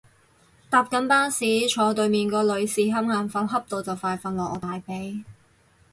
[0.67, 5.23] 搭緊巴士，坐對面個女士恰眼瞓恰到就快瞓落我大髀